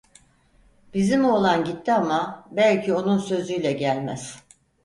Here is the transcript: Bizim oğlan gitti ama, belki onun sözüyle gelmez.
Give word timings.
Bizim 0.93 1.25
oğlan 1.25 1.65
gitti 1.65 1.93
ama, 1.93 2.45
belki 2.51 2.93
onun 2.93 3.17
sözüyle 3.17 3.71
gelmez. 3.71 4.43